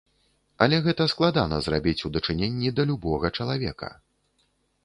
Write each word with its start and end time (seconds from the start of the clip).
Але 0.65 0.77
гэта 0.85 1.05
складана 1.13 1.59
зрабіць 1.65 2.03
у 2.09 2.13
дачыненні 2.15 2.73
да 2.79 2.83
любога 2.93 3.33
чалавека. 3.41 3.95